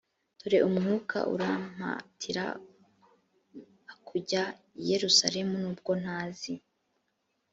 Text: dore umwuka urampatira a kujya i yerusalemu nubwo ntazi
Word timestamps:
dore 0.39 0.57
umwuka 0.69 1.17
urampatira 1.33 2.45
a 3.91 3.95
kujya 4.07 4.43
i 4.81 4.83
yerusalemu 4.89 5.53
nubwo 5.61 5.91
ntazi 6.01 6.53